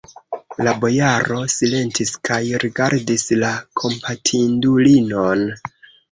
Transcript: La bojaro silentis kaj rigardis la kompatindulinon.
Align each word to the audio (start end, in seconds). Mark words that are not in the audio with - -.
La 0.67 0.71
bojaro 0.83 1.41
silentis 1.55 2.13
kaj 2.29 2.39
rigardis 2.63 3.25
la 3.43 3.51
kompatindulinon. 3.81 5.45